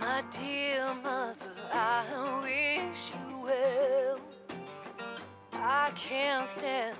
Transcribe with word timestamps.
My 0.00 0.22
dear 0.30 0.94
mother, 1.02 1.54
I 1.72 2.04
wish 2.42 3.10
you 3.10 3.40
well. 3.42 4.20
I 5.52 5.90
can't 5.96 6.48
stand 6.48 6.96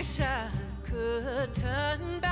wish 0.00 0.20
I 0.20 0.48
could 0.86 1.54
turn 1.54 2.20
back 2.20 2.29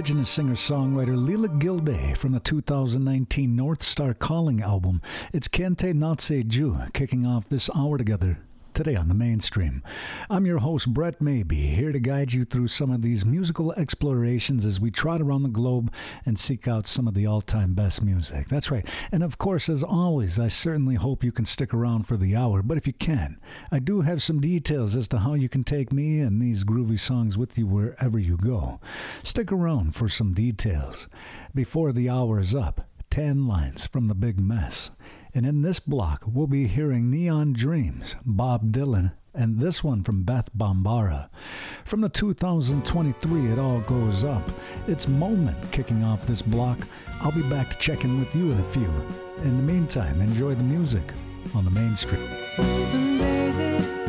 Indigenous 0.00 0.30
singer 0.30 0.54
songwriter 0.54 1.14
Leela 1.14 1.60
Gilday 1.60 2.14
from 2.14 2.32
the 2.32 2.40
2019 2.40 3.54
North 3.54 3.82
Star 3.82 4.14
Calling 4.14 4.62
album. 4.62 5.02
It's 5.30 5.46
K'eintah 5.46 5.92
Natse 5.92 6.48
Ju 6.48 6.78
kicking 6.94 7.26
off 7.26 7.50
this 7.50 7.68
hour 7.76 7.98
together 7.98 8.38
today 8.82 8.96
on 8.96 9.08
the 9.08 9.14
mainstream. 9.14 9.82
I'm 10.30 10.46
your 10.46 10.60
host, 10.60 10.94
Brett 10.94 11.20
Maybe, 11.20 11.66
here 11.66 11.92
to 11.92 12.00
guide 12.00 12.32
you 12.32 12.46
through 12.46 12.68
some 12.68 12.90
of 12.90 13.02
these 13.02 13.26
musical 13.26 13.74
explorations 13.74 14.64
as 14.64 14.80
we 14.80 14.90
trot 14.90 15.20
around 15.20 15.42
the 15.42 15.50
globe 15.50 15.92
and 16.24 16.38
seek 16.38 16.66
out 16.66 16.86
some 16.86 17.06
of 17.06 17.12
the 17.12 17.26
all 17.26 17.42
time 17.42 17.74
best 17.74 18.00
music. 18.00 18.48
That's 18.48 18.70
right. 18.70 18.88
And 19.12 19.22
of 19.22 19.36
course, 19.36 19.68
as 19.68 19.82
always, 19.82 20.38
I 20.38 20.48
certainly 20.48 20.94
hope 20.94 21.22
you 21.22 21.30
can 21.30 21.44
stick 21.44 21.74
around 21.74 22.04
for 22.04 22.16
the 22.16 22.34
hour, 22.34 22.62
but 22.62 22.78
if 22.78 22.86
you 22.86 22.94
can, 22.94 23.38
I 23.70 23.80
do 23.80 24.00
have 24.00 24.22
some 24.22 24.40
details 24.40 24.96
as 24.96 25.08
to 25.08 25.18
how 25.18 25.34
you 25.34 25.50
can 25.50 25.62
take 25.62 25.92
me 25.92 26.20
and 26.20 26.40
these 26.40 26.64
groovy 26.64 26.98
songs 26.98 27.36
with 27.36 27.58
you 27.58 27.66
wherever 27.66 28.18
you 28.18 28.38
go. 28.38 28.80
Stick 29.22 29.52
around 29.52 29.94
for 29.94 30.08
some 30.08 30.32
details. 30.32 31.06
Before 31.54 31.92
the 31.92 32.08
hour 32.08 32.40
is 32.40 32.54
up, 32.54 32.88
Tanlines 33.10 33.86
from 33.86 34.08
the 34.08 34.14
big 34.14 34.40
mess. 34.40 34.90
And 35.32 35.46
in 35.46 35.62
this 35.62 35.78
block, 35.78 36.24
we'll 36.26 36.48
be 36.48 36.66
hearing 36.66 37.10
Neon 37.10 37.52
Dreams, 37.52 38.16
Bob 38.26 38.72
Dylan, 38.72 39.12
and 39.32 39.60
this 39.60 39.84
one 39.84 40.02
from 40.02 40.24
Beth 40.24 40.50
Bombara. 40.56 41.28
From 41.84 42.00
the 42.00 42.08
2023 42.08 43.52
It 43.52 43.58
All 43.58 43.80
Goes 43.80 44.24
Up, 44.24 44.42
it's 44.88 45.06
Moment 45.06 45.56
kicking 45.70 46.02
off 46.02 46.26
this 46.26 46.42
block. 46.42 46.78
I'll 47.20 47.30
be 47.30 47.42
back 47.42 47.70
to 47.70 47.78
check 47.78 48.02
in 48.04 48.18
with 48.18 48.34
you 48.34 48.50
in 48.50 48.58
a 48.58 48.70
few. 48.70 48.90
In 49.42 49.56
the 49.56 49.62
meantime, 49.62 50.20
enjoy 50.20 50.56
the 50.56 50.64
music 50.64 51.04
on 51.54 51.64
the 51.64 51.70
mainstream. 51.70 52.28
Some 52.56 53.99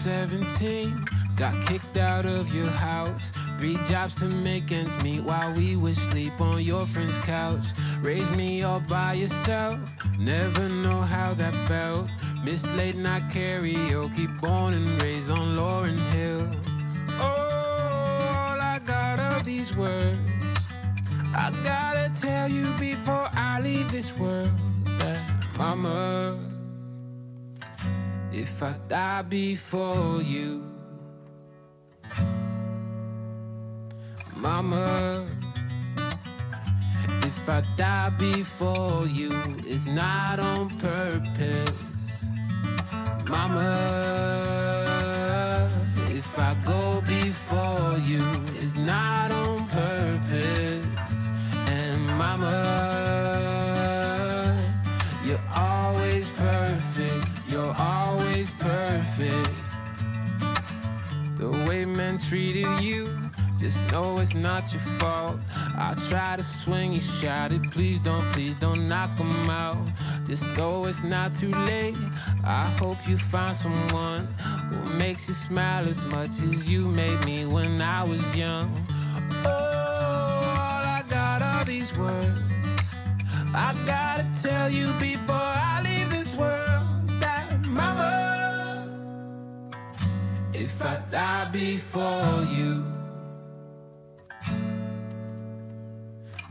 17. 0.00 1.04
Got 1.36 1.54
kicked 1.66 1.98
out 1.98 2.24
of 2.24 2.54
your 2.54 2.70
house. 2.70 3.32
Three 3.58 3.76
jobs 3.86 4.16
to 4.20 4.26
make 4.28 4.72
ends 4.72 4.96
meet 5.02 5.22
while 5.22 5.52
we 5.52 5.76
would 5.76 5.94
sleep 5.94 6.40
on 6.40 6.62
your 6.62 6.86
friend's 6.86 7.18
couch. 7.18 7.66
Raised 8.00 8.34
me 8.34 8.62
all 8.62 8.80
by 8.80 9.12
yourself. 9.12 9.78
Never 10.18 10.70
know 10.70 11.02
how 11.02 11.34
that 11.34 11.54
felt. 11.68 12.08
Miss 12.42 12.66
late 12.76 12.96
night 12.96 13.24
karaoke, 13.24 14.26
born 14.40 14.72
and 14.72 15.02
raised 15.02 15.30
on 15.30 15.54
Lauryn 15.54 15.98
Hill. 16.14 16.48
Oh, 17.20 17.26
all 18.38 18.58
I 18.58 18.80
got 18.86 19.20
are 19.20 19.42
these 19.42 19.76
words. 19.76 20.18
I 21.34 21.52
gotta 21.62 22.10
tell 22.18 22.48
you 22.48 22.72
before 22.78 23.28
I 23.34 23.60
leave 23.60 23.92
this 23.92 24.16
world 24.16 24.50
that, 24.98 25.20
Mama, 25.58 26.38
if 28.40 28.62
I 28.62 28.74
die 28.88 29.22
before 29.22 30.22
you, 30.22 30.64
Mama, 34.34 35.26
if 37.22 37.46
I 37.46 37.62
die 37.76 38.10
before 38.18 39.06
you, 39.06 39.30
it's 39.66 39.84
not 39.86 40.40
on 40.40 40.70
purpose, 40.78 42.28
Mama. 43.28 43.68
If 46.08 46.38
I 46.38 46.56
go 46.64 47.02
before 47.02 47.98
you, 48.06 48.24
treated 62.28 62.68
you, 62.80 63.18
just 63.58 63.80
know 63.92 64.18
it's 64.18 64.34
not 64.34 64.72
your 64.72 64.80
fault. 64.80 65.38
I 65.76 65.94
try 66.08 66.36
to 66.36 66.42
swing, 66.42 66.92
you 66.92 67.00
shouted, 67.00 67.70
please 67.70 68.00
don't, 68.00 68.24
please 68.32 68.54
don't 68.54 68.88
knock 68.88 69.10
'em 69.18 69.50
out. 69.50 69.78
Just 70.24 70.46
know 70.56 70.86
it's 70.86 71.02
not 71.02 71.34
too 71.34 71.52
late. 71.66 71.96
I 72.44 72.64
hope 72.78 72.98
you 73.08 73.18
find 73.18 73.54
someone 73.54 74.26
who 74.70 74.98
makes 74.98 75.28
you 75.28 75.34
smile 75.34 75.88
as 75.88 76.04
much 76.04 76.30
as 76.42 76.68
you 76.70 76.86
made 76.86 77.24
me 77.24 77.46
when 77.46 77.82
I 77.82 78.04
was 78.04 78.24
young. 78.36 78.70
Oh, 79.44 79.48
all 79.48 80.84
I 80.98 81.02
got 81.08 81.42
are 81.42 81.64
these 81.64 81.94
words. 81.96 82.40
I 83.54 83.74
gotta 83.84 84.26
tell 84.42 84.70
you 84.70 84.86
before 85.00 85.34
I 85.72 85.82
leave 85.82 85.99
if 90.60 90.82
I 90.84 91.00
die 91.10 91.48
before 91.50 92.44
you, 92.52 92.84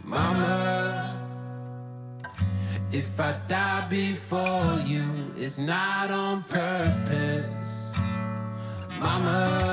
Mama, 0.04 1.16
if 2.92 3.20
I 3.20 3.36
die 3.48 3.86
before 3.88 4.80
you, 4.86 5.04
it's 5.38 5.60
not 5.60 6.10
on 6.10 6.44
purpose, 6.44 7.96
Mama. 9.00 9.69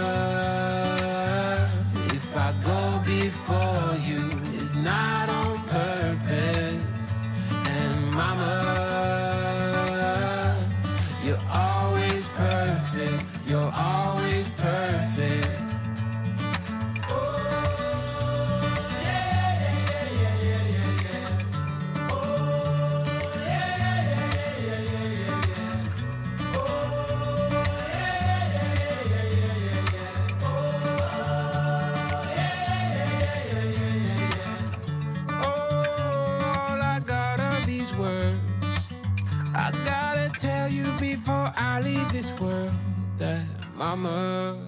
Mama, 43.96 44.58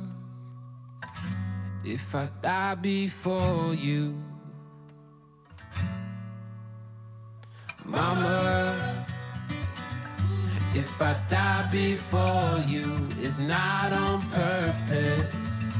if 1.85 2.15
I 2.15 2.31
die 2.41 2.77
before 2.77 3.75
you, 3.75 4.15
Mama, 7.85 9.05
if 10.75 11.03
I 11.03 11.15
die 11.29 11.69
before 11.71 12.65
you, 12.67 12.87
it's 13.21 13.39
not 13.39 13.93
on 13.93 14.23
purpose. 14.31 15.77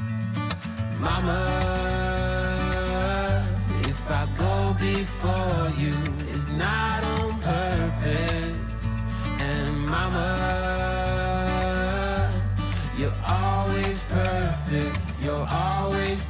Mama, 1.01 1.41
if 3.85 4.11
I 4.11 4.29
go 4.37 4.77
before 4.79 5.71
you, 5.83 5.95
it's 6.35 6.51
not 6.51 7.08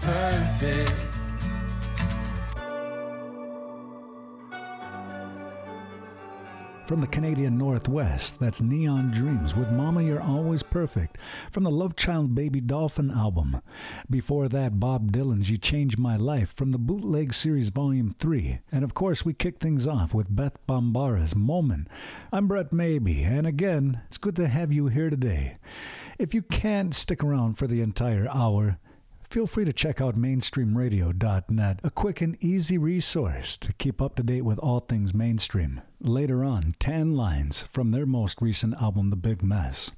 perfect. 0.09 0.93
From 6.87 7.03
the 7.03 7.07
Canadian 7.07 7.59
Northwest, 7.59 8.41
that's 8.41 8.63
Neon 8.63 9.11
Dreams 9.11 9.55
with 9.55 9.71
Mama 9.71 10.03
You're 10.03 10.23
Always 10.23 10.63
Perfect 10.63 11.19
from 11.53 11.65
the 11.65 11.71
Love 11.71 11.97
Child 11.97 12.35
Baby 12.35 12.63
Dolphin 12.63 13.11
album. 13.11 13.61
Before 14.09 14.49
that, 14.49 14.81
Bob 14.81 15.13
Dylan's 15.13 15.51
You 15.51 15.59
Changed 15.59 15.99
My 15.99 16.17
Life 16.17 16.55
from 16.57 16.73
the 16.73 16.79
Bootleg 16.79 17.35
Series 17.35 17.69
Volume 17.69 18.15
3. 18.19 18.61
And 18.73 18.85
of 18.85 18.95
course, 18.95 19.27
we 19.27 19.35
kick 19.35 19.59
things 19.59 19.87
off 19.87 20.15
with 20.15 20.35
Beth 20.35 20.57
Bombara's 20.67 21.37
Moment. 21.37 21.89
I'm 22.33 22.49
Brett 22.49 22.73
Maybe, 22.73 23.23
and 23.23 23.47
again, 23.47 24.01
it's 24.07 24.17
good 24.17 24.37
to 24.37 24.49
have 24.49 24.73
you 24.73 24.87
here 24.87 25.11
today. 25.11 25.59
If 26.19 26.33
you 26.33 26.41
can't 26.41 26.95
stick 26.95 27.23
around 27.23 27.59
for 27.59 27.67
the 27.67 27.83
entire 27.83 28.27
hour, 28.33 28.79
Feel 29.31 29.47
free 29.47 29.67
to 29.67 29.75
check 29.75 30.01
out 30.01 30.17
mainstreamradio.net, 30.17 31.81
a 31.85 31.91
quick 31.91 32.23
and 32.23 32.43
easy 32.43 32.79
resource 32.79 33.59
to 33.59 33.75
keep 33.75 34.01
up 34.01 34.15
to 34.15 34.23
date 34.23 34.41
with 34.41 34.59
all 34.59 34.81
things 34.81 35.13
mainstream. 35.13 35.83
Later 36.01 36.45
on, 36.45 36.71
Tanlines 36.79 37.67
from 37.67 37.91
their 37.91 38.07
most 38.07 38.41
recent 38.41 38.81
album, 38.81 39.11
The 39.11 39.17
Big 39.17 39.43
Mess. 39.43 39.91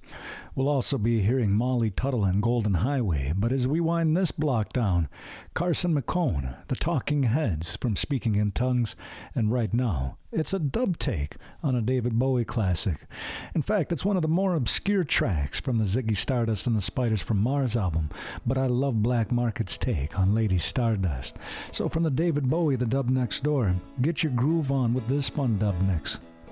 We'll 0.55 0.67
also 0.67 0.97
be 0.97 1.21
hearing 1.21 1.53
Molly 1.53 1.91
Tuttle 1.91 2.25
and 2.25 2.43
Golden 2.43 2.75
Highway, 2.75 3.35
but 3.37 3.53
as 3.53 3.69
we 3.69 3.81
wind 3.81 4.17
this 4.17 4.31
block 4.31 4.73
down, 4.73 5.11
Carson 5.53 5.95
McHone, 5.95 6.57
The 6.69 6.75
Talking 6.75 7.25
Heads 7.25 7.77
from 7.77 7.97
Speaking 7.97 8.37
in 8.37 8.53
Tongues, 8.53 8.97
and 9.35 9.53
right 9.53 9.75
now, 9.75 10.17
it's 10.33 10.53
a 10.53 10.59
dub 10.59 10.97
take 10.97 11.37
on 11.63 11.75
a 11.75 11.83
David 11.83 12.19
Bowie 12.19 12.45
classic. 12.45 13.07
In 13.55 13.63
fact, 13.63 13.93
it's 13.93 14.05
one 14.05 14.17
of 14.17 14.23
the 14.23 14.29
more 14.29 14.55
obscure 14.55 15.05
tracks 15.05 15.61
from 15.61 15.79
the 15.79 15.85
Ziggy 15.85 16.17
Stardust 16.17 16.67
and 16.67 16.77
the 16.77 16.81
Spiders 16.81 17.21
from 17.21 17.39
Mars 17.39 17.77
album, 17.77 18.11
but 18.47 18.57
I 18.57 18.67
love 18.67 19.03
Black 19.03 19.31
Market's 19.33 19.77
take 19.77 20.19
on 20.19 20.35
Lady 20.35 20.59
Stardust. 20.59 21.37
So 21.73 21.89
from 21.89 22.05
the 22.05 22.11
David 22.11 22.49
Bowie, 22.49 22.77
The 22.77 22.87
Dub 22.87 23.11
Next 23.11 23.43
Door, 23.43 23.75
get 24.01 24.23
your 24.23 24.33
groove 24.33 24.71
on 24.71 24.95
with 24.95 25.09
this 25.09 25.29
fun 25.29 25.59
dub 25.59 25.81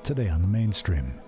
today 0.02 0.28
on 0.28 0.42
the 0.42 0.48
mainstream. 0.48 1.20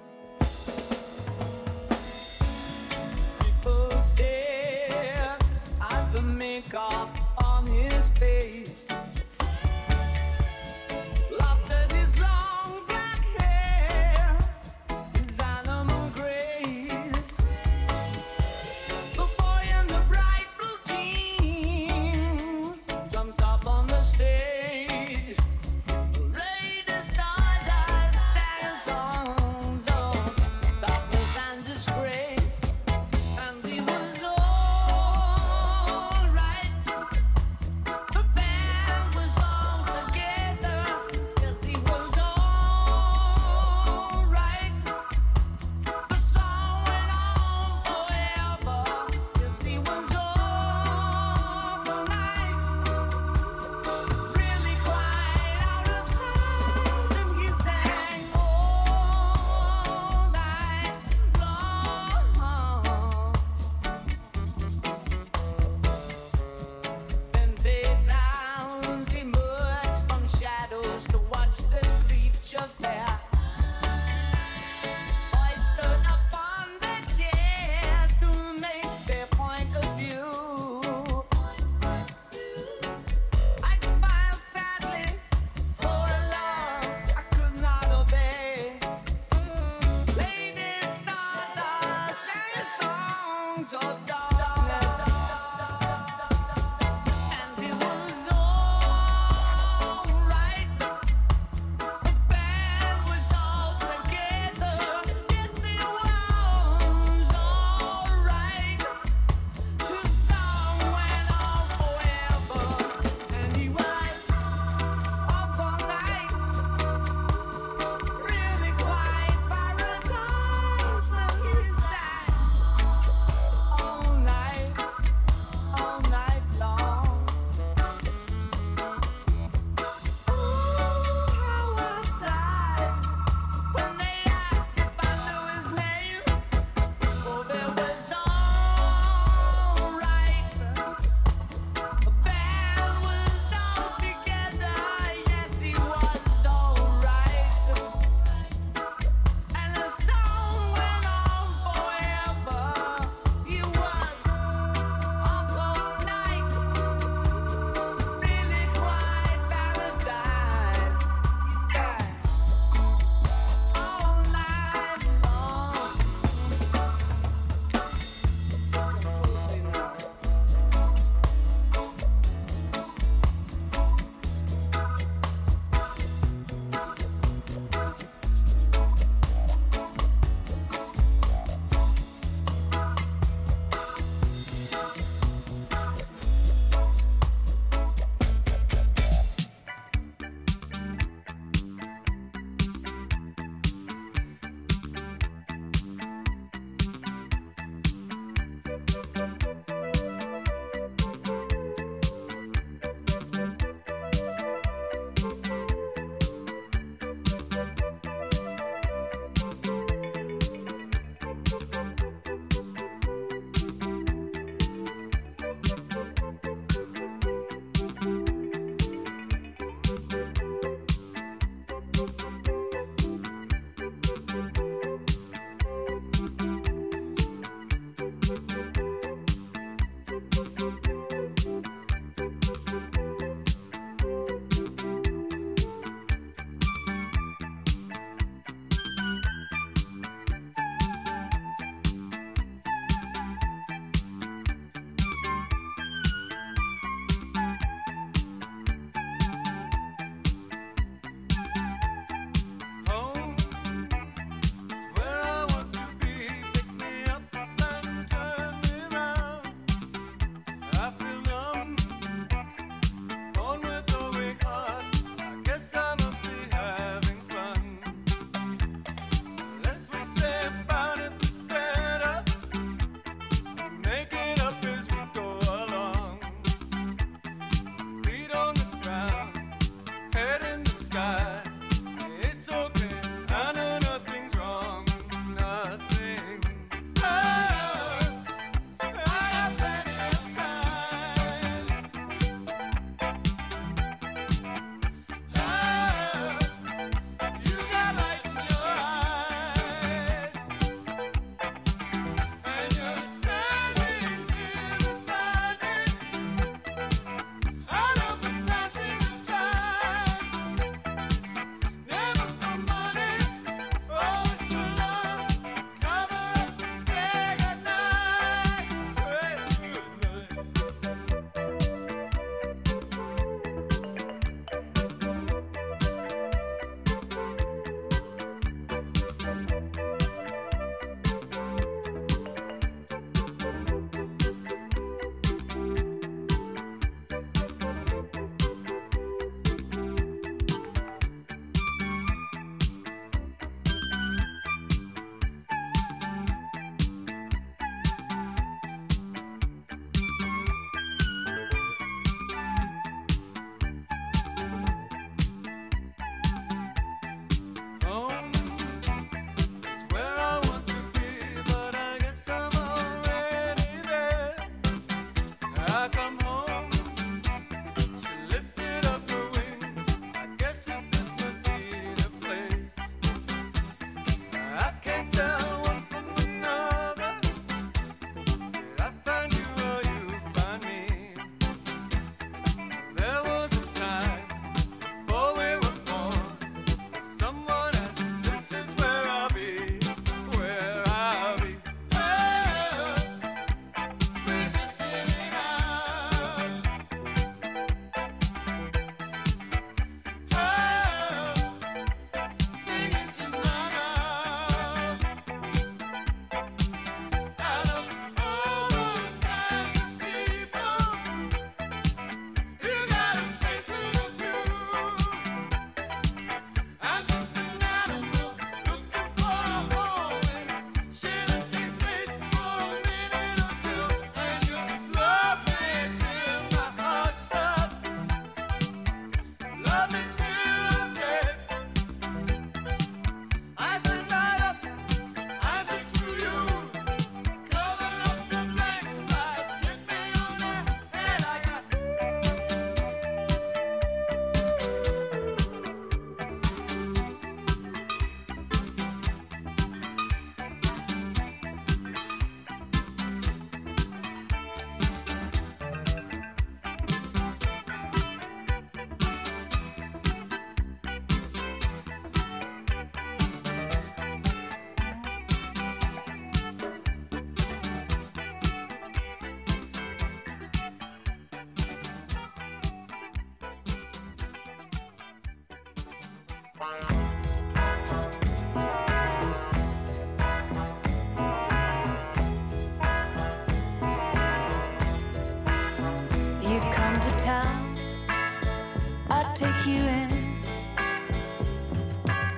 Take 489.41 489.67
you 489.67 489.83
in. 490.01 490.11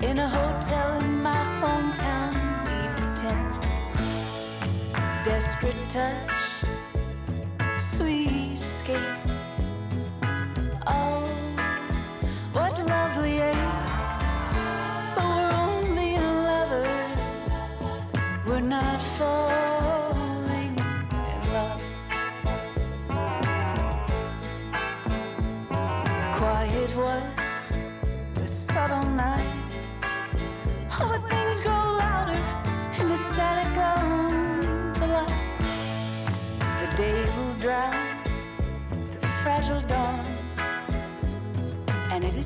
In 0.02 0.20
a 0.20 0.28
hotel 0.28 1.00
in 1.00 1.20
my 1.20 1.42
hometown, 1.60 2.32
we 2.66 2.76
pretend. 2.96 3.50
Desperate 5.24 5.88
touch, 5.88 6.41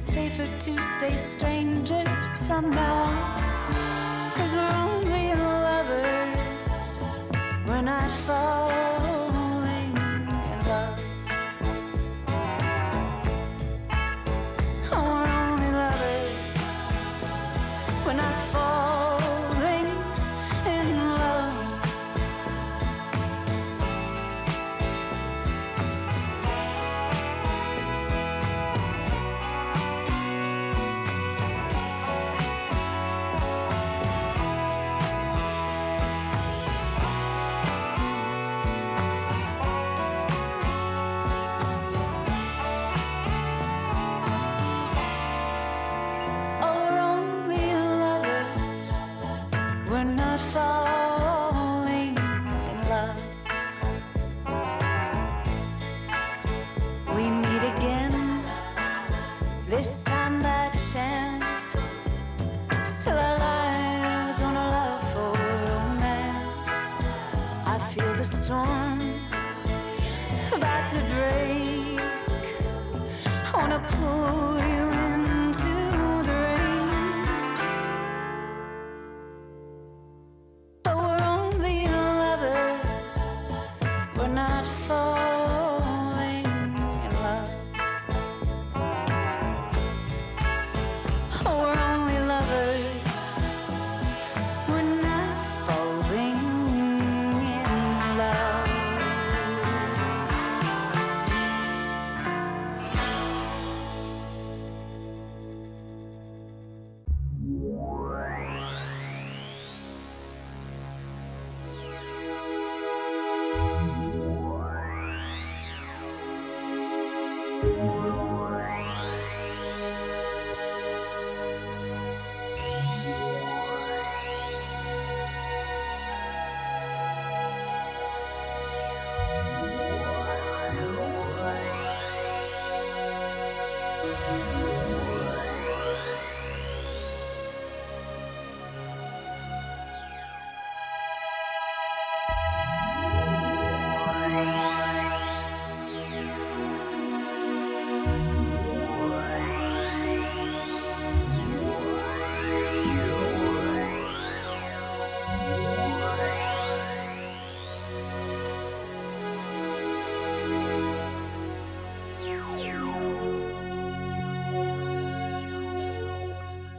safer 0.06 0.48
to 0.60 0.76
stay 0.94 1.16
strangers 1.16 2.36
from 2.46 2.70
now. 2.70 3.06
Cause 4.36 4.52
we're 4.52 4.76
only 4.86 5.34
lovers. 5.34 6.98
We're 7.66 7.82
not 7.82 8.10
falling 8.26 8.85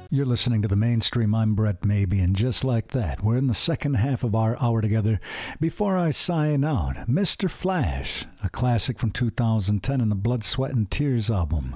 You're 0.10 0.26
listening 0.26 0.62
to 0.62 0.70
the 0.70 0.78
mainstream. 0.78 1.36
I'm 1.36 1.54
Brett 1.54 1.84
Maybe, 1.84 2.22
and 2.22 2.34
just 2.34 2.64
like 2.64 2.90
that, 2.90 3.22
we're 3.22 3.36
in 3.36 3.48
the 3.48 3.54
second 3.54 3.96
half 3.96 4.24
of 4.24 4.36
our 4.36 4.56
hour 4.62 4.80
together. 4.80 5.20
Before 5.60 5.98
I 5.98 6.12
sign 6.12 6.64
out, 6.64 6.96
Mr. 7.10 7.52
Flash, 7.52 8.26
a 8.42 8.48
classic 8.48 9.00
from 9.00 9.12
2010 9.12 10.00
in 10.00 10.08
the 10.08 10.16
Blood, 10.16 10.46
Sweat, 10.46 10.72
and 10.72 10.90
Tears 10.90 11.30
album. 11.30 11.76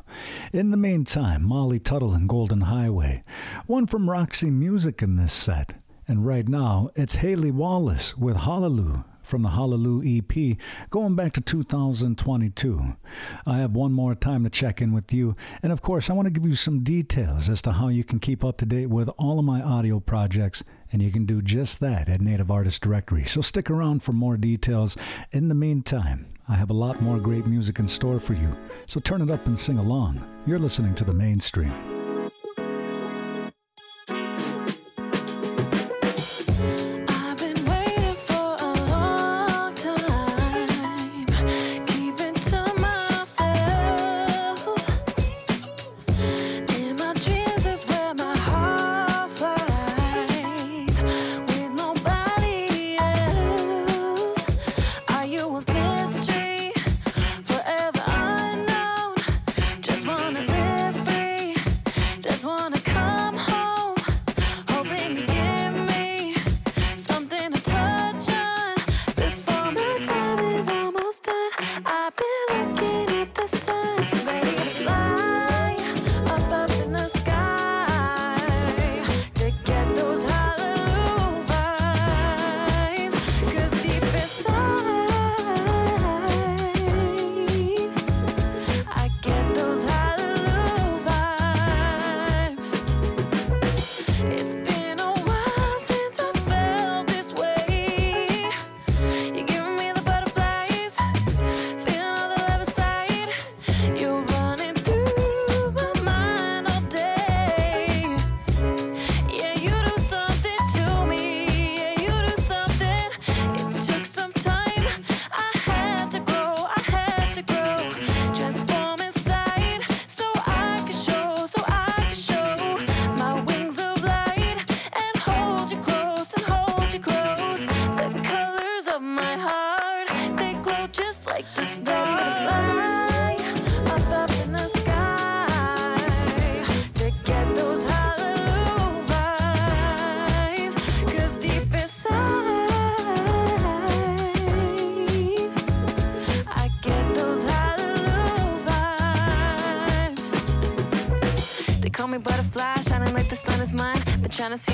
In 0.54 0.72
the 0.72 0.78
meantime, 0.78 1.44
Molly 1.44 1.78
Tuttle 1.78 2.14
and 2.14 2.30
Golden 2.30 2.62
Highway. 2.62 3.22
One 3.68 3.86
from 3.86 4.10
Roxy 4.10 4.50
Music 4.50 5.02
in 5.02 5.18
this 5.18 5.34
set. 5.34 5.74
And 6.08 6.26
right 6.26 6.48
now, 6.48 6.90
it's 6.96 7.16
Hayley 7.16 7.52
Wallis 7.52 8.18
with 8.18 8.38
Halulu 8.38 9.04
from 9.32 9.44
the 9.44 9.50
Halulu 9.50 10.04
EP 10.06 10.58
going 10.90 11.16
back 11.16 11.32
to 11.34 11.42
2022. 11.42 12.98
I 13.46 13.58
have 13.60 13.72
one 13.72 13.94
more 13.94 14.14
time 14.14 14.44
to 14.44 14.50
check 14.50 14.82
in 14.82 14.92
with 14.92 15.14
you. 15.14 15.38
And 15.64 15.72
of 15.72 15.82
course, 15.82 16.10
I 16.10 16.14
want 16.14 16.26
to 16.26 16.32
give 16.32 16.46
you 16.46 16.58
some 16.58 16.84
details 16.84 17.48
as 17.48 17.62
to 17.62 17.72
how 17.72 17.88
you 17.88 18.04
can 18.04 18.20
keep 18.20 18.44
up 18.44 18.58
to 18.58 18.66
date 18.66 18.88
with 18.88 19.08
all 19.18 19.40
of 19.40 19.46
my 19.46 19.62
audio 19.62 20.02
projects. 20.02 20.66
And 20.92 21.02
you 21.02 21.12
can 21.12 21.26
do 21.26 21.42
just 21.42 21.80
that 21.80 22.10
at 22.10 22.20
Native 22.20 22.52
Artist 22.52 22.82
Directory. 22.82 23.24
So 23.24 23.40
stick 23.40 23.70
around 23.70 24.04
for 24.04 24.12
more 24.12 24.36
details. 24.36 24.98
In 25.32 25.48
the 25.48 25.56
meantime, 25.56 26.28
I 26.50 26.56
have 26.56 26.70
a 26.70 26.74
lot 26.74 27.02
more 27.02 27.18
great 27.18 27.48
music 27.48 27.80
in 27.80 27.88
store 27.88 28.20
for 28.20 28.34
you. 28.34 28.54
So 28.86 29.00
turn 29.00 29.22
it 29.22 29.32
up 29.32 29.48
and 29.48 29.58
sing 29.58 29.78
along. 29.78 30.22
You're 30.46 30.60
listening 30.60 30.94
to 30.96 31.06
the 31.06 31.14
mainstream. 31.14 32.01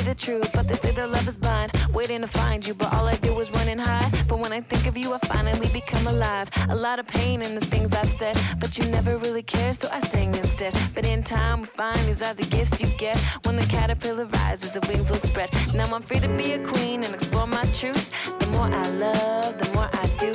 the 0.08 0.16
truth, 0.16 0.50
but 0.54 0.68
they 0.70 0.76
say 0.76 0.92
their 0.92 1.08
love 1.08 1.28
is 1.28 1.36
blind. 1.36 1.72
Waiting 1.94 2.22
to 2.22 2.28
find 2.28 2.66
you, 2.66 2.74
but 2.74 2.94
all 2.94 3.06
I 3.08 3.16
do 3.16 3.38
is 3.42 3.52
running 3.52 3.78
high. 3.78 4.10
But 4.30 4.40
when 4.40 4.54
I 4.54 4.62
think 4.62 4.88
of 4.88 4.96
you, 4.98 5.14
I 5.14 5.18
finally 5.36 5.68
become 5.68 6.08
alive. 6.08 6.50
A 6.70 6.76
lot 6.76 6.98
of 7.00 7.08
pain 7.08 7.42
in 7.42 7.56
the 7.56 7.66
things 7.66 7.94
I've 7.94 8.10
said, 8.10 8.36
but 8.62 8.78
you 8.78 8.86
never 8.86 9.18
really 9.18 9.44
care, 9.44 9.74
so 9.74 9.90
I 9.92 10.00
sing 10.00 10.34
instead. 10.36 10.74
But 10.96 11.06
in 11.06 11.24
time, 11.24 11.62
we 11.62 11.68
find 11.68 12.00
these 12.08 12.22
are 12.22 12.34
the 12.34 12.46
gifts 12.46 12.80
you 12.80 12.88
get. 12.98 13.18
When 13.46 13.58
the 13.58 13.66
caterpillar 13.66 14.28
rises, 14.28 14.72
the 14.72 14.82
wings 14.88 15.12
will 15.12 15.24
spread. 15.30 15.50
Now 15.74 15.94
I'm 15.94 16.02
free 16.02 16.22
to 16.22 16.30
be 16.42 16.54
a 16.54 16.60
queen 16.60 17.04
and 17.04 17.14
explore 17.14 17.48
my 17.48 17.66
truth. 17.80 18.10
The 18.40 18.48
more 18.48 18.70
I 18.84 18.88
love, 19.08 19.58
the 19.60 19.70
more 19.74 19.90
I 19.92 20.06
do. 20.18 20.32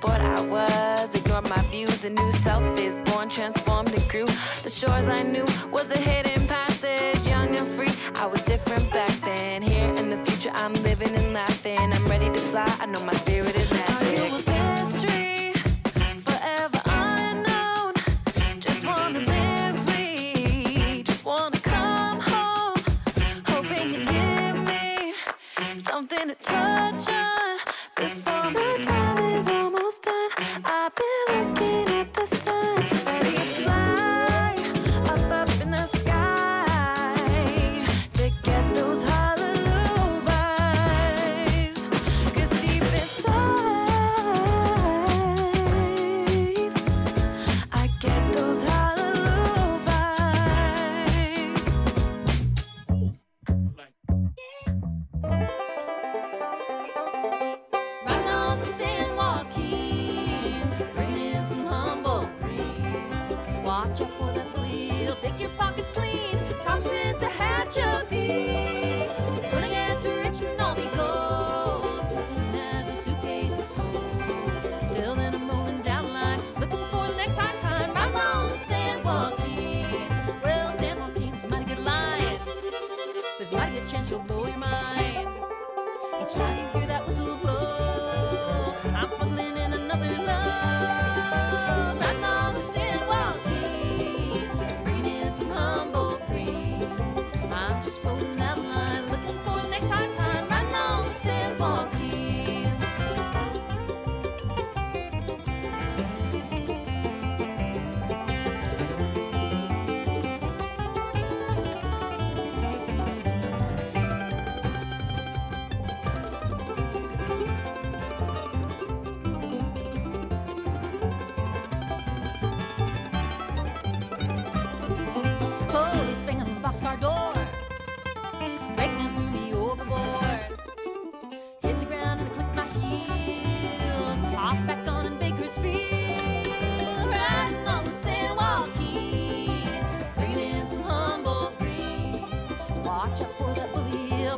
But 0.00 0.20
I 0.22 0.40
was, 0.40 1.14
ignored 1.14 1.48
my 1.50 1.62
views. 1.70 2.04
A 2.06 2.10
new 2.10 2.32
self 2.46 2.64
is 2.78 2.96
born, 3.04 3.28
transformed 3.28 3.92
and 3.92 4.08
grew. 4.08 4.28
The 4.62 4.70
shores 4.70 5.08
I 5.08 5.22
knew 5.22 5.46
was 5.70 5.90
a 5.90 5.98
hidden. 5.98 6.29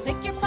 pick 0.05 0.25
your 0.25 0.42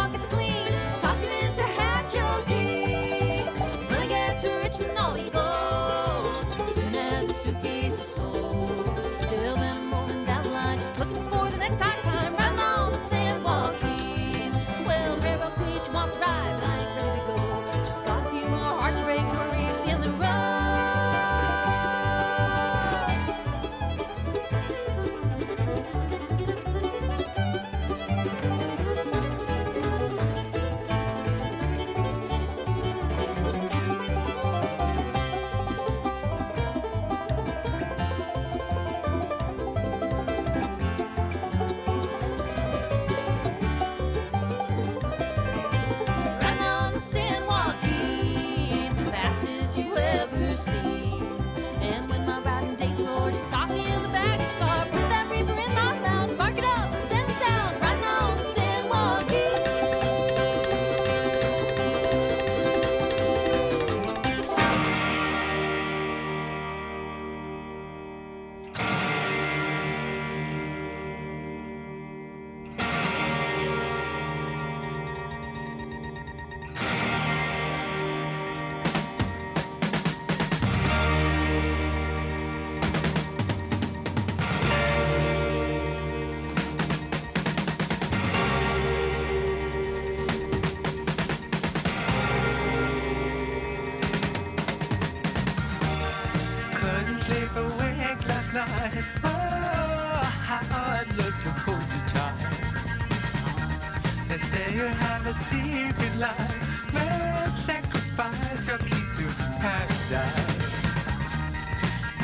They 104.35 104.41
say 104.41 104.73
you 104.75 104.83
have 104.83 105.25
a 105.27 105.33
secret 105.33 106.15
life. 106.17 106.93
Well, 106.93 107.47
sacrifice 107.47 108.67
your 108.67 108.79
key 108.79 109.03
to 109.15 109.25
paradise. 109.61 110.75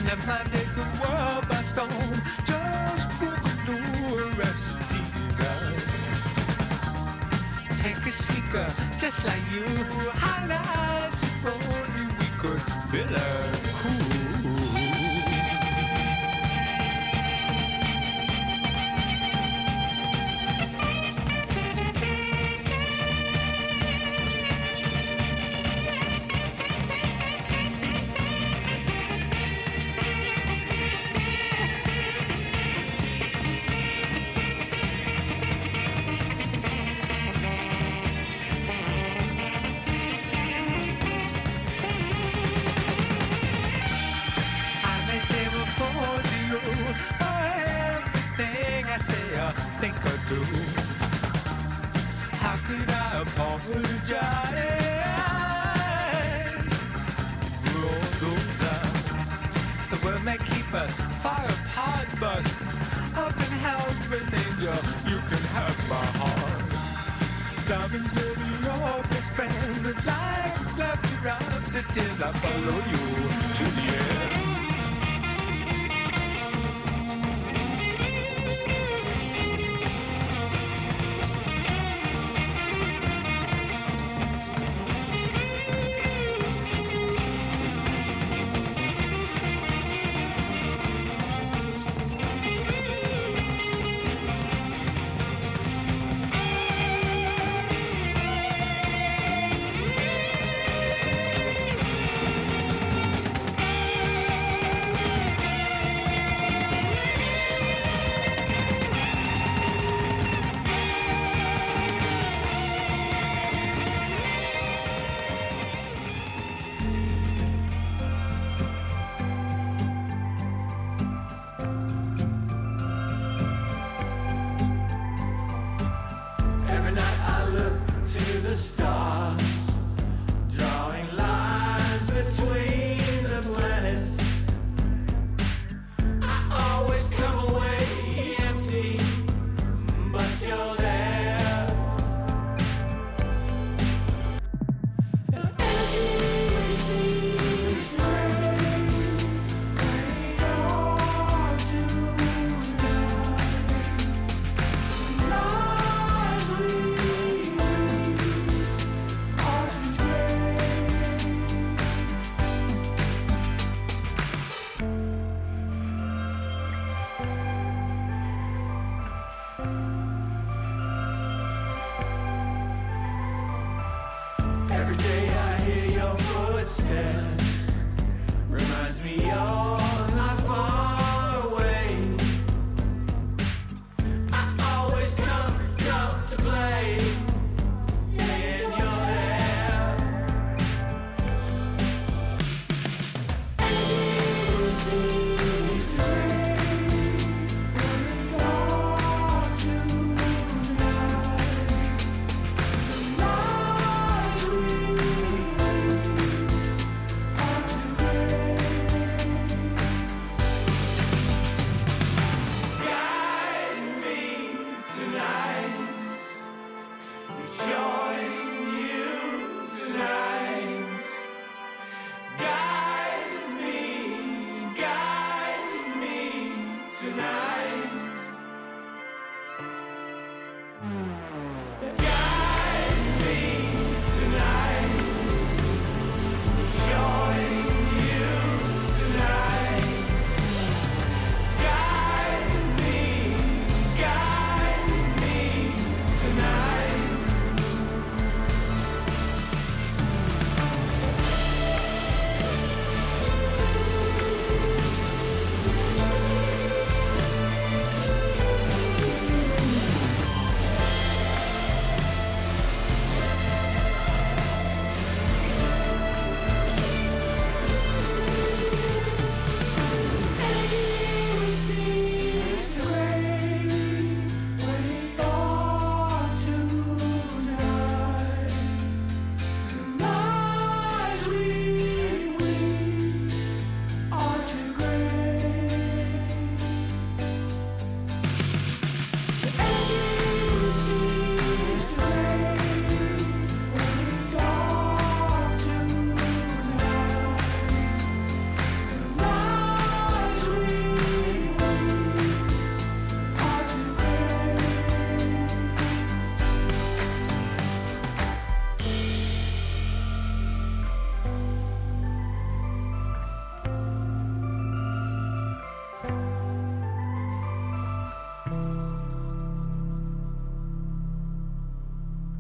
Never 0.04 0.40
take 0.52 0.72
the 0.76 0.84
world 1.00 1.48
by 1.48 1.62
storm. 1.64 2.22
Just 2.44 3.08
boogaloo 3.16 4.28
and 4.28 4.38
rhapsody, 4.38 5.04
right? 5.40 5.88
Take 7.78 8.04
a 8.06 8.12
speaker 8.12 8.68
just 9.00 9.24
like 9.24 9.46
you. 9.50 9.64
Highlights, 10.12 11.24
only 11.46 12.08
we 12.20 12.28
could 12.42 12.62
build 12.92 13.08
belong. 13.08 13.61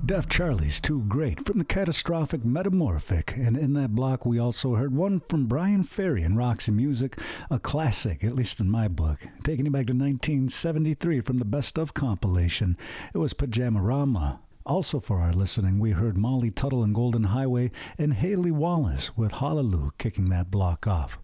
Deaf 0.04 0.28
Charlie's 0.28 0.80
Too 0.80 1.04
Great 1.08 1.46
from 1.46 1.60
the 1.60 1.64
Catastrophic 1.64 2.44
Metamorphic. 2.44 3.36
And 3.38 3.56
in 3.56 3.74
that 3.74 3.94
block, 3.94 4.26
we 4.26 4.40
also 4.40 4.74
heard 4.74 4.96
one 4.96 5.20
from 5.20 5.46
Bryan 5.46 5.84
Ferry 5.84 6.24
and 6.24 6.36
Roxy 6.36 6.72
Music, 6.72 7.20
a 7.52 7.60
classic, 7.60 8.24
at 8.24 8.34
least 8.34 8.60
in 8.60 8.70
my 8.70 8.88
book. 8.88 9.20
Taking 9.44 9.66
you 9.66 9.72
back 9.72 9.86
to 9.88 9.94
1973 9.94 11.22
from 11.22 11.38
the 11.38 11.46
Best 11.46 11.78
of 11.78 11.94
compilation, 11.94 12.78
it 13.14 13.20
was 13.20 13.36
Pyjamarama. 13.36 14.40
Also, 14.66 15.00
for 15.00 15.20
our 15.20 15.34
listening, 15.34 15.78
we 15.78 15.92
heard 15.92 16.18
Molly 16.18 16.50
Tuttle 16.50 16.84
and 16.84 16.96
Golden 16.96 17.26
Highway 17.26 17.72
and 17.98 18.14
Hayley 18.14 18.52
Wallis 18.52 19.16
with 19.16 19.34
Halulu 19.34 19.92
kicking 20.00 20.26
that 20.26 20.50
block 20.50 20.88
off. 20.88 21.20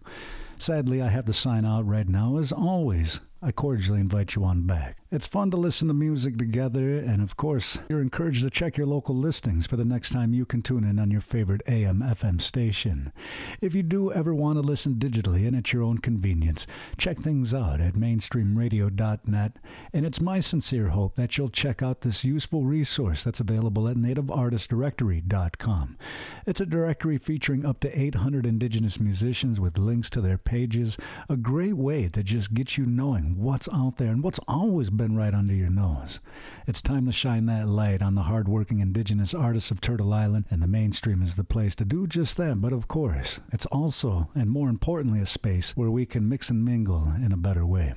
Sadly, 0.56 1.02
I 1.02 1.08
have 1.08 1.24
to 1.26 1.32
sign 1.32 1.64
out 1.64 1.86
right 1.86 2.08
now. 2.08 2.36
As 2.36 2.52
always, 2.52 3.20
I 3.42 3.50
cordially 3.50 4.00
invite 4.00 4.36
you 4.36 4.44
on 4.44 4.66
back. 4.66 4.97
It's 5.10 5.26
fun 5.26 5.50
to 5.52 5.56
listen 5.56 5.88
to 5.88 5.94
music 5.94 6.36
together, 6.36 6.98
and 6.98 7.22
of 7.22 7.38
course, 7.38 7.78
you're 7.88 8.02
encouraged 8.02 8.42
to 8.42 8.50
check 8.50 8.76
your 8.76 8.86
local 8.86 9.14
listings 9.14 9.66
for 9.66 9.76
the 9.76 9.84
next 9.86 10.10
time 10.10 10.34
you 10.34 10.44
can 10.44 10.60
tune 10.60 10.84
in 10.84 10.98
on 10.98 11.10
your 11.10 11.22
favorite 11.22 11.62
AM 11.66 12.00
FM 12.00 12.42
station. 12.42 13.10
If 13.62 13.74
you 13.74 13.82
do 13.82 14.12
ever 14.12 14.34
want 14.34 14.56
to 14.56 14.60
listen 14.60 14.96
digitally 14.96 15.48
and 15.48 15.56
at 15.56 15.72
your 15.72 15.82
own 15.82 15.96
convenience, 15.96 16.66
check 16.98 17.16
things 17.16 17.54
out 17.54 17.80
at 17.80 17.94
mainstreamradio.net, 17.94 19.56
and 19.94 20.04
it's 20.04 20.20
my 20.20 20.40
sincere 20.40 20.88
hope 20.88 21.16
that 21.16 21.38
you'll 21.38 21.48
check 21.48 21.82
out 21.82 22.02
this 22.02 22.22
useful 22.22 22.64
resource 22.64 23.24
that's 23.24 23.40
available 23.40 23.88
at 23.88 23.96
nativeartistdirectory.com. 23.96 25.96
It's 26.44 26.60
a 26.60 26.66
directory 26.66 27.16
featuring 27.16 27.64
up 27.64 27.80
to 27.80 27.98
800 27.98 28.44
indigenous 28.44 29.00
musicians 29.00 29.58
with 29.58 29.78
links 29.78 30.10
to 30.10 30.20
their 30.20 30.36
pages, 30.36 30.98
a 31.30 31.36
great 31.38 31.78
way 31.78 32.08
to 32.08 32.22
just 32.22 32.52
get 32.52 32.76
you 32.76 32.84
knowing 32.84 33.38
what's 33.38 33.70
out 33.72 33.96
there 33.96 34.12
and 34.12 34.22
what's 34.22 34.40
always 34.46 34.90
been 34.98 35.16
right 35.16 35.32
under 35.32 35.54
your 35.54 35.70
nose. 35.70 36.20
It's 36.66 36.82
time 36.82 37.06
to 37.06 37.12
shine 37.12 37.46
that 37.46 37.66
light 37.66 38.02
on 38.02 38.14
the 38.14 38.24
hardworking 38.24 38.80
indigenous 38.80 39.32
artists 39.32 39.70
of 39.70 39.80
Turtle 39.80 40.12
Island, 40.12 40.44
and 40.50 40.60
the 40.62 40.66
mainstream 40.66 41.22
is 41.22 41.36
the 41.36 41.44
place 41.44 41.74
to 41.76 41.86
do 41.86 42.06
just 42.06 42.36
that. 42.36 42.60
But 42.60 42.74
of 42.74 42.88
course, 42.88 43.40
it's 43.50 43.64
also, 43.66 44.28
and 44.34 44.50
more 44.50 44.68
importantly, 44.68 45.20
a 45.20 45.26
space 45.26 45.74
where 45.74 45.90
we 45.90 46.04
can 46.04 46.28
mix 46.28 46.50
and 46.50 46.62
mingle 46.62 47.10
in 47.24 47.32
a 47.32 47.38
better 47.38 47.64
way. 47.64 47.94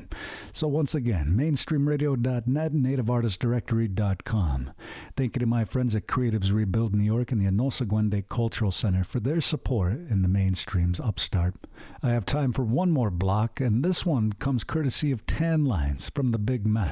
So 0.54 0.70
once 0.70 0.96
again, 0.96 1.34
mainstreamradio.net, 1.36 2.74
nativeartistdirectory.com. 2.74 4.72
Thank 5.18 5.36
you 5.36 5.40
to 5.40 5.46
my 5.46 5.66
friends 5.66 5.96
at 5.96 6.08
Creatives 6.08 6.54
Rebuild 6.54 6.96
New 6.96 7.04
York 7.04 7.32
and 7.32 7.42
the 7.42 7.50
Anosagwende 7.52 8.30
Cultural 8.30 8.72
Center 8.72 9.04
for 9.04 9.20
their 9.20 9.42
support 9.42 9.94
in 9.94 10.22
the 10.22 10.28
mainstream's 10.28 11.00
upstart. 11.00 11.56
I 12.04 12.12
have 12.12 12.26
time 12.26 12.54
for 12.54 12.64
one 12.64 12.92
more 12.92 13.10
block, 13.10 13.60
and 13.60 13.84
this 13.84 14.06
one 14.06 14.34
comes 14.34 14.64
courtesy 14.64 15.12
of 15.12 15.26
Tanlines 15.26 16.14
from 16.14 16.32
the 16.32 16.38
Big 16.38 16.66
Mess. 16.66 16.91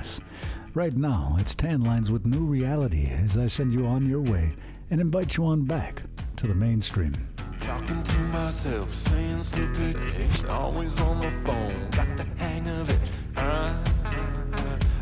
Right 0.73 0.95
now, 0.95 1.35
it's 1.39 1.55
Tanlines 1.55 2.09
with 2.09 2.25
New 2.25 2.45
Reality 2.45 3.07
as 3.07 3.37
I 3.37 3.47
send 3.47 3.73
you 3.73 3.85
on 3.85 4.07
your 4.07 4.21
way 4.21 4.53
and 4.89 5.01
invite 5.01 5.35
you 5.35 5.45
on 5.45 5.65
back 5.65 6.03
to 6.37 6.47
the 6.47 6.53
mainstream. 6.53 7.13
Talking 7.59 8.01
to 8.01 8.19
myself, 8.31 8.93
saying 8.93 9.43
stupid 9.43 9.97
things, 10.13 10.45
always 10.45 10.99
on 11.01 11.19
the 11.19 11.31
phone, 11.43 11.89
got 11.91 12.07
the 12.15 12.23
hang 12.37 12.65
of 12.69 12.89
it. 12.89 12.99
I, 13.35 13.75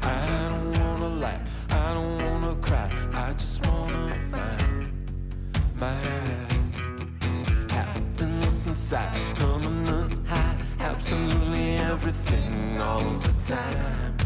I 0.01 0.49
don't 0.49 0.77
wanna 0.79 1.09
laugh, 1.09 1.47
I 1.69 1.93
don't 1.93 2.17
wanna 2.23 2.55
cry, 2.55 2.89
I 3.13 3.33
just 3.33 3.63
wanna 3.67 4.15
find 4.31 4.91
my 5.79 5.93
happiness 7.69 8.65
inside, 8.65 9.35
permanent 9.35 10.27
high, 10.27 10.55
absolutely 10.79 11.75
everything 11.77 12.79
all 12.79 13.03
the 13.03 13.33
time. 13.53 14.16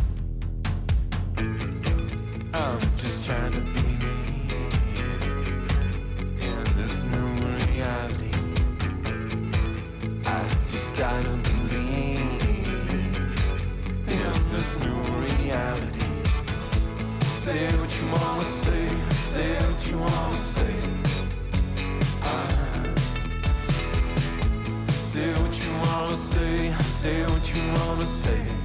I'm 2.61 2.79
just 2.95 3.25
trying 3.25 3.51
to 3.53 3.59
be 3.59 3.81
me 4.03 4.15
in 6.41 6.63
this 6.77 7.03
new 7.05 7.29
reality. 7.57 8.31
I 10.23 10.47
just 10.67 10.95
gotta 10.95 11.29
believe 11.49 12.19
in 14.07 14.49
this 14.51 14.77
new 14.77 14.99
reality. 15.25 16.11
Say 17.45 17.65
what 17.79 17.91
you 17.99 18.07
wanna 18.13 18.43
say, 18.43 18.89
say 19.09 19.55
what 19.65 19.87
you 19.89 19.97
wanna 19.97 20.37
say. 20.37 20.75
Ah. 22.21 22.83
Say 25.01 25.33
what 25.33 25.55
you 25.65 25.71
wanna 25.83 26.15
say, 26.15 26.71
say 27.01 27.23
what 27.23 27.55
you 27.55 27.61
wanna 27.73 28.05
say. 28.05 28.60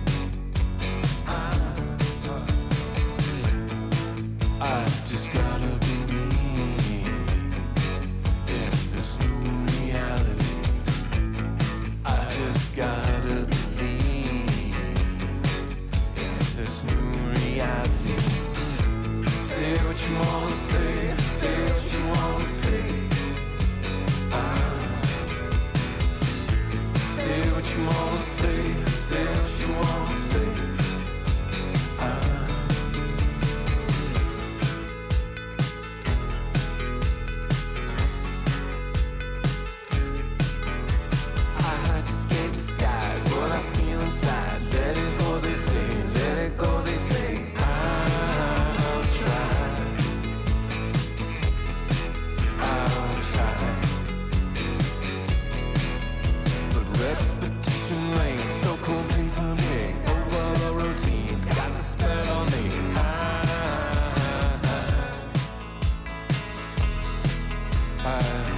I, 68.07 68.56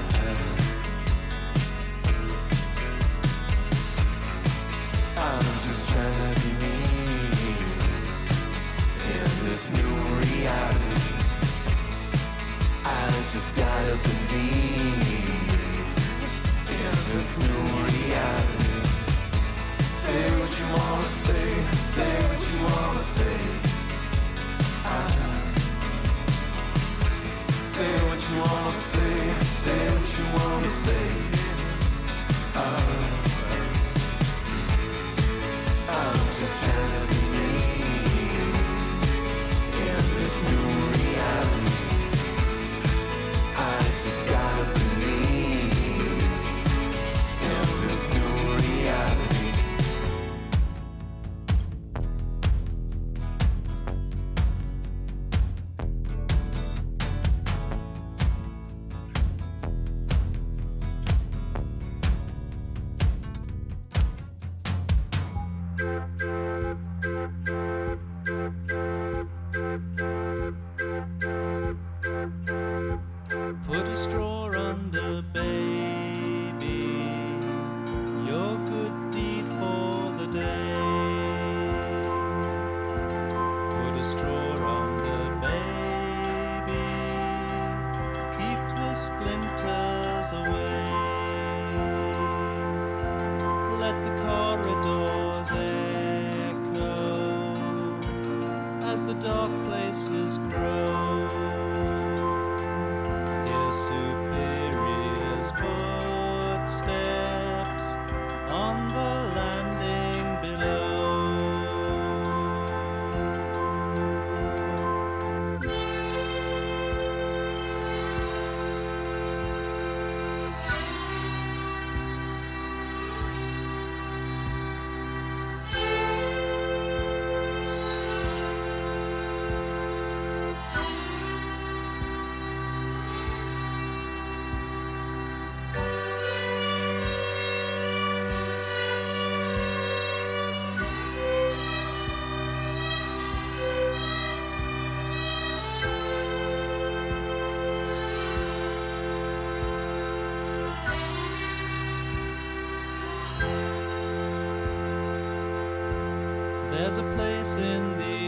There's 156.88 156.96
a 156.96 157.14
place 157.16 157.56
in 157.56 157.98
the 157.98 158.27